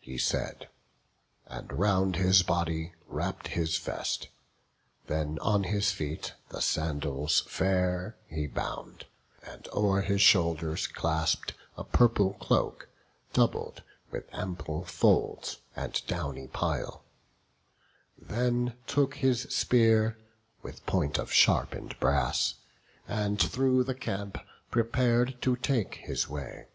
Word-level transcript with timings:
He 0.00 0.18
said, 0.18 0.68
and 1.46 1.72
round 1.72 2.16
his 2.16 2.42
body 2.42 2.92
wrapped 3.06 3.48
his 3.48 3.78
vest; 3.78 4.28
Then 5.06 5.38
on 5.38 5.62
his 5.64 5.90
feet 5.90 6.34
his 6.54 6.66
sandals 6.66 7.40
fair 7.48 8.14
he 8.26 8.46
bound, 8.46 9.06
And 9.42 9.66
o'er 9.72 10.02
his 10.02 10.20
shoulders 10.20 10.86
clasp'd 10.86 11.54
a 11.78 11.82
purple 11.84 12.34
cloak, 12.34 12.90
Doubled, 13.32 13.82
with 14.10 14.28
ample 14.34 14.84
folds, 14.84 15.60
and 15.74 15.98
downy 16.06 16.46
pile; 16.48 17.02
Then 18.18 18.74
took 18.86 19.14
his 19.14 19.44
spear, 19.44 20.18
with 20.60 20.84
point 20.84 21.16
of 21.16 21.32
sharpen'd 21.32 21.98
brass, 21.98 22.56
And 23.08 23.40
through 23.40 23.84
the 23.84 23.94
camp 23.94 24.36
prepar'd 24.70 25.40
to 25.40 25.56
take 25.56 25.94
his 26.04 26.28
way. 26.28 26.66